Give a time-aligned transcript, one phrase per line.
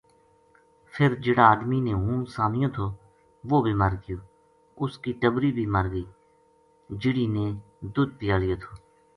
[0.93, 2.87] فر جہیڑا آدمی نے ہوں سامیو تھو
[3.49, 4.19] وہ بے مر گیو
[4.81, 6.05] اُس کی ٹبری بھی مر گئی
[7.01, 7.45] جہیڑی نے
[7.93, 8.69] دودھ پیالیو تھو